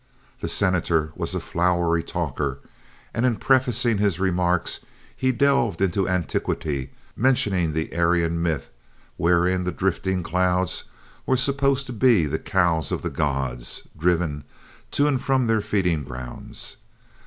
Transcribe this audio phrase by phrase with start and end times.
[0.39, 2.57] The Senator was a flowery talker,
[3.13, 4.79] and in prefacing his remarks
[5.15, 8.71] he delved into antiquity, mentioning the Aryan myth
[9.17, 10.85] wherein the drifting clouds
[11.27, 14.43] were supposed to be the cows of the gods, driven
[14.89, 16.77] to and from their feeding grounds.